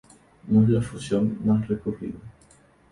No 0.47 0.63
es 0.63 0.69
la 0.69 0.81
fusión 0.81 1.37
más 1.45 1.67
recurrida. 1.67 2.17